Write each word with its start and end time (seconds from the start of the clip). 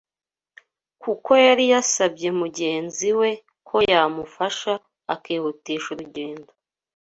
kuko 1.03 1.29
yari 1.45 1.65
yasabye 1.73 2.27
mugenzi 2.39 3.07
we 3.19 3.29
ko 3.67 3.75
yamufasha 3.91 4.73
akihutisha 5.13 5.87
urugendo 5.93 6.51